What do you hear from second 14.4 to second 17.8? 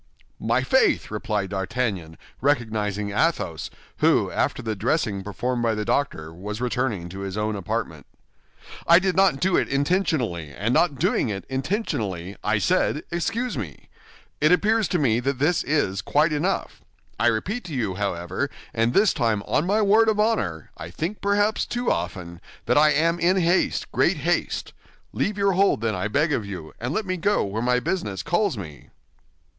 appears to me that this is quite enough. I repeat to